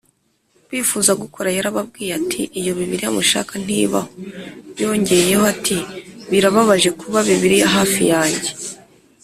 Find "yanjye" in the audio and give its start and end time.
8.13-8.51